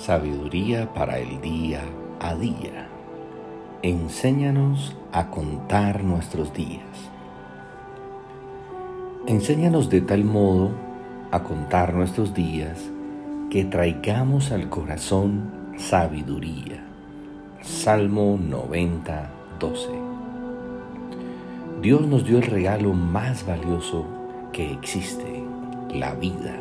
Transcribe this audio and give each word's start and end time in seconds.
Sabiduría 0.00 0.92
para 0.92 1.18
el 1.18 1.40
día 1.40 1.80
a 2.20 2.34
día. 2.36 2.86
Enséñanos 3.82 4.94
a 5.10 5.30
contar 5.30 6.04
nuestros 6.04 6.52
días. 6.52 6.84
Enséñanos 9.26 9.90
de 9.90 10.02
tal 10.02 10.22
modo 10.22 10.70
a 11.32 11.42
contar 11.42 11.94
nuestros 11.94 12.34
días 12.34 12.78
que 13.50 13.64
traigamos 13.64 14.52
al 14.52 14.68
corazón 14.68 15.50
sabiduría. 15.76 16.84
Salmo 17.62 18.38
90, 18.40 19.30
12. 19.58 19.88
Dios 21.82 22.02
nos 22.02 22.24
dio 22.24 22.36
el 22.36 22.44
regalo 22.44 22.92
más 22.92 23.44
valioso 23.44 24.06
que 24.52 24.70
existe, 24.70 25.42
la 25.90 26.14
vida 26.14 26.60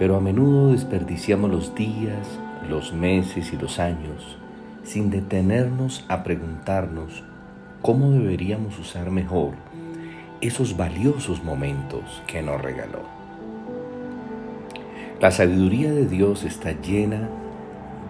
pero 0.00 0.16
a 0.16 0.20
menudo 0.20 0.72
desperdiciamos 0.72 1.50
los 1.50 1.74
días, 1.74 2.26
los 2.70 2.94
meses 2.94 3.52
y 3.52 3.58
los 3.58 3.78
años 3.78 4.38
sin 4.82 5.10
detenernos 5.10 6.06
a 6.08 6.24
preguntarnos 6.24 7.22
cómo 7.82 8.10
deberíamos 8.10 8.78
usar 8.78 9.10
mejor 9.10 9.52
esos 10.40 10.78
valiosos 10.78 11.44
momentos 11.44 12.22
que 12.26 12.40
nos 12.40 12.62
regaló. 12.62 13.02
La 15.20 15.30
sabiduría 15.30 15.92
de 15.92 16.06
Dios 16.06 16.44
está 16.44 16.72
llena 16.80 17.28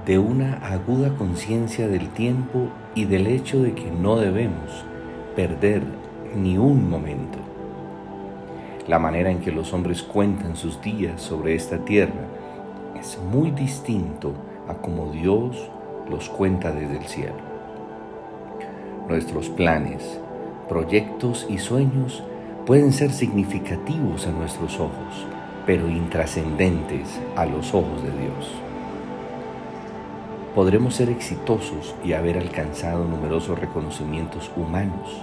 de 0.07 0.21
una 0.21 0.59
aguda 0.59 1.17
conciencia 1.17 1.89
del 1.89 2.09
tiempo 2.11 2.69
y 2.95 3.07
del 3.07 3.27
hecho 3.27 3.61
de 3.65 3.75
que 3.75 3.91
no 3.91 4.15
debemos 4.15 4.85
perder 5.35 5.83
ni 6.37 6.57
un 6.57 6.89
momento 6.89 7.50
la 8.91 8.99
manera 8.99 9.31
en 9.31 9.39
que 9.39 9.53
los 9.53 9.73
hombres 9.73 10.03
cuentan 10.03 10.57
sus 10.57 10.83
días 10.83 11.23
sobre 11.23 11.55
esta 11.55 11.79
tierra 11.85 12.27
es 12.99 13.21
muy 13.31 13.53
distinto 13.53 14.33
a 14.67 14.75
como 14.75 15.13
Dios 15.13 15.71
los 16.11 16.29
cuenta 16.29 16.73
desde 16.73 16.97
el 16.97 17.05
cielo. 17.05 17.37
Nuestros 19.09 19.49
planes, 19.49 20.19
proyectos 20.69 21.47
y 21.49 21.59
sueños 21.59 22.25
pueden 22.67 22.93
ser 22.93 23.13
significativos 23.13 24.27
a 24.27 24.33
nuestros 24.33 24.81
ojos, 24.81 25.25
pero 25.67 25.89
intrascendentes 25.89 27.21
a 27.37 27.47
los 27.47 27.73
ojos 27.73 28.03
de 28.03 28.11
Dios. 28.11 28.51
Podremos 30.53 30.97
ser 30.97 31.11
exitosos 31.11 31.95
y 32.05 32.15
haber 32.15 32.37
alcanzado 32.37 33.05
numerosos 33.05 33.57
reconocimientos 33.57 34.51
humanos, 34.57 35.17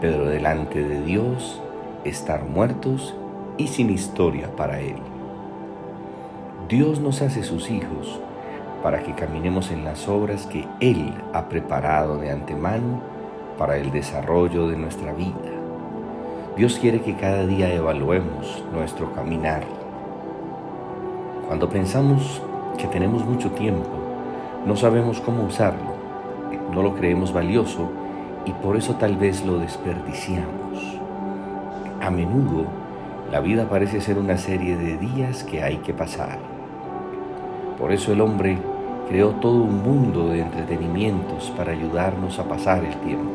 pero 0.00 0.24
delante 0.24 0.82
de 0.82 1.02
Dios 1.02 1.60
estar 2.04 2.44
muertos 2.44 3.14
y 3.56 3.68
sin 3.68 3.90
historia 3.90 4.54
para 4.54 4.80
Él. 4.80 4.96
Dios 6.68 7.00
nos 7.00 7.22
hace 7.22 7.42
sus 7.42 7.70
hijos 7.70 8.20
para 8.82 9.02
que 9.02 9.12
caminemos 9.12 9.70
en 9.70 9.84
las 9.84 10.08
obras 10.08 10.46
que 10.46 10.66
Él 10.80 11.14
ha 11.32 11.48
preparado 11.48 12.18
de 12.18 12.30
antemano 12.30 13.00
para 13.58 13.76
el 13.76 13.90
desarrollo 13.90 14.68
de 14.68 14.76
nuestra 14.76 15.12
vida. 15.12 15.34
Dios 16.56 16.78
quiere 16.78 17.00
que 17.00 17.16
cada 17.16 17.46
día 17.46 17.72
evaluemos 17.72 18.62
nuestro 18.72 19.12
caminar. 19.12 19.64
Cuando 21.48 21.68
pensamos 21.68 22.42
que 22.78 22.86
tenemos 22.86 23.24
mucho 23.24 23.50
tiempo, 23.50 23.88
no 24.66 24.76
sabemos 24.76 25.20
cómo 25.20 25.44
usarlo, 25.44 25.94
no 26.72 26.82
lo 26.82 26.94
creemos 26.94 27.32
valioso 27.32 27.90
y 28.46 28.52
por 28.52 28.76
eso 28.76 28.94
tal 28.96 29.16
vez 29.16 29.44
lo 29.44 29.58
desperdiciamos. 29.58 30.93
A 32.00 32.10
menudo 32.10 32.66
la 33.30 33.40
vida 33.40 33.68
parece 33.68 34.00
ser 34.00 34.18
una 34.18 34.36
serie 34.36 34.76
de 34.76 34.96
días 34.98 35.44
que 35.44 35.62
hay 35.62 35.78
que 35.78 35.94
pasar. 35.94 36.38
Por 37.78 37.90
eso 37.90 38.12
el 38.12 38.20
hombre 38.20 38.58
creó 39.08 39.30
todo 39.30 39.62
un 39.62 39.82
mundo 39.82 40.28
de 40.28 40.42
entretenimientos 40.42 41.52
para 41.56 41.72
ayudarnos 41.72 42.38
a 42.38 42.44
pasar 42.44 42.84
el 42.84 42.94
tiempo. 42.96 43.30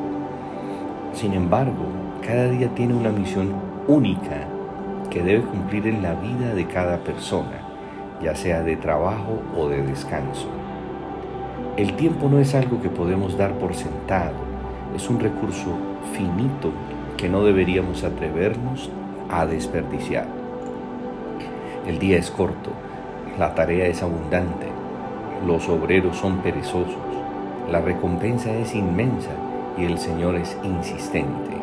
Sin 1.13 1.33
embargo, 1.33 1.85
cada 2.25 2.49
día 2.49 2.69
tiene 2.75 2.93
una 2.93 3.09
misión 3.09 3.53
única 3.87 4.47
que 5.09 5.23
debe 5.23 5.41
cumplir 5.41 5.87
en 5.87 6.01
la 6.01 6.13
vida 6.13 6.53
de 6.53 6.65
cada 6.67 6.99
persona, 6.99 7.59
ya 8.21 8.35
sea 8.35 8.61
de 8.61 8.77
trabajo 8.77 9.41
o 9.57 9.67
de 9.67 9.81
descanso. 9.81 10.47
El 11.77 11.95
tiempo 11.95 12.29
no 12.29 12.39
es 12.39 12.53
algo 12.55 12.81
que 12.81 12.89
podemos 12.89 13.37
dar 13.37 13.53
por 13.53 13.73
sentado, 13.73 14.35
es 14.95 15.09
un 15.09 15.19
recurso 15.19 15.77
finito 16.13 16.71
que 17.19 17.27
no 17.27 17.43
deberíamos 17.43 18.05
atrevernos 18.05 18.89
a 19.29 19.45
desperdiciar. 19.45 20.25
El 21.85 21.99
día 21.99 22.17
es 22.17 22.31
corto, 22.31 22.71
la 23.37 23.53
tarea 23.55 23.87
es 23.87 24.01
abundante, 24.01 24.67
los 25.45 25.67
obreros 25.67 26.15
son 26.15 26.37
perezosos, 26.37 26.95
la 27.69 27.81
recompensa 27.81 28.55
es 28.55 28.73
inmensa 28.73 29.31
y 29.77 29.83
el 29.83 29.97
Señor 29.97 30.37
es 30.37 30.57
insistente. 30.63 31.57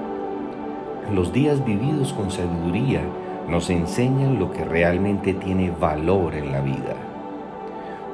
Los 1.14 1.32
días 1.32 1.64
vividos 1.64 2.12
con 2.12 2.30
sabiduría 2.30 3.00
nos 3.48 3.70
enseñan 3.70 4.38
lo 4.38 4.52
que 4.52 4.62
realmente 4.62 5.32
tiene 5.32 5.70
valor 5.70 6.34
en 6.34 6.52
la 6.52 6.60
vida. 6.60 6.96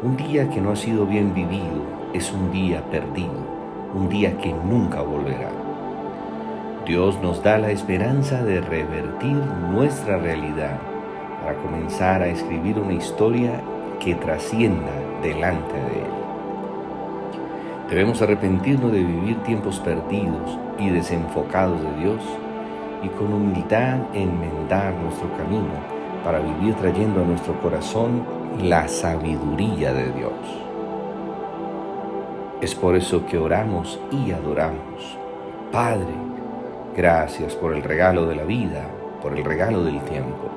Un 0.05 0.17
día 0.17 0.49
que 0.49 0.61
no 0.61 0.71
ha 0.71 0.77
sido 0.77 1.07
bien 1.07 1.35
vivido 1.35 1.83
es 2.13 2.33
un 2.33 2.53
día 2.53 2.85
perdido, 2.89 3.33
un 3.95 4.09
día 4.09 4.39
que 4.39 4.53
nunca 4.53 5.03
volverá. 5.03 5.62
Dios 6.87 7.17
nos 7.23 7.43
da 7.45 7.59
la 7.59 7.71
esperanza 7.71 8.43
de 8.43 8.61
revertir 8.61 9.37
nuestra 9.71 10.19
realidad 10.19 10.81
para 11.41 11.57
comenzar 11.59 12.23
a 12.23 12.27
escribir 12.27 12.77
una 12.77 12.95
historia 12.95 13.61
que 14.01 14.17
trascienda 14.17 14.91
delante 15.23 15.75
de 15.75 16.01
Él. 16.01 16.13
Debemos 17.89 18.21
arrepentirnos 18.21 18.91
de 18.91 19.05
vivir 19.05 19.37
tiempos 19.45 19.79
perdidos 19.79 20.59
y 20.79 20.91
desenfocados 20.91 21.81
de 21.81 22.01
Dios 22.01 22.21
y 23.05 23.09
con 23.11 23.33
humildad 23.33 23.99
enmendar 24.13 24.93
nuestro 24.95 25.29
camino 25.37 26.03
para 26.25 26.41
vivir 26.41 26.75
trayendo 26.75 27.23
a 27.23 27.27
nuestro 27.27 27.61
corazón 27.61 28.25
la 28.61 28.89
sabiduría 28.89 29.93
de 29.93 30.11
Dios. 30.13 30.33
Es 32.61 32.75
por 32.75 32.97
eso 32.97 33.25
que 33.27 33.39
oramos 33.39 34.01
y 34.11 34.33
adoramos. 34.33 35.19
Padre, 35.71 36.13
Gracias 36.95 37.55
por 37.55 37.75
el 37.75 37.83
regalo 37.83 38.27
de 38.27 38.35
la 38.35 38.45
vida, 38.45 38.87
por 39.23 39.37
el 39.37 39.43
regalo 39.43 39.83
del 39.83 39.99
tiempo. 40.03 40.51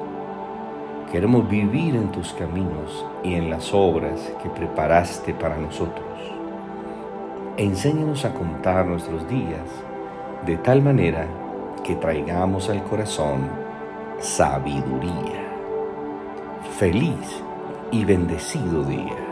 Queremos 1.10 1.48
vivir 1.50 1.96
en 1.96 2.12
tus 2.12 2.34
caminos 2.34 3.06
y 3.24 3.36
en 3.36 3.50
las 3.50 3.74
obras 3.74 4.34
que 4.44 4.50
preparaste 4.50 5.34
para 5.34 5.56
nosotros. 5.56 6.06
Enséñanos 7.56 8.26
a 8.26 8.34
contar 8.34 8.86
nuestros 8.86 9.26
días 9.30 9.64
de 10.46 10.58
tal 10.58 10.82
manera 10.82 11.26
que 11.86 11.96
traigamos 11.96 12.70
al 12.70 12.84
corazón 12.84 13.50
sabiduría. 14.20 15.42
Feliz 16.78 17.44
y 17.92 18.04
bendecido 18.04 18.84
día. 18.84 19.25